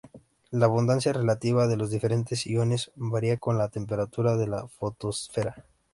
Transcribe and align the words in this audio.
La 0.49 0.65
abundancia 0.65 1.13
relativa 1.13 1.67
de 1.67 1.77
los 1.77 1.91
diferentes 1.91 2.47
iones 2.47 2.91
varía 2.95 3.37
con 3.37 3.59
la 3.59 3.69
temperatura 3.69 4.35
de 4.35 4.47
la 4.47 4.67
fotosfera. 4.67 5.63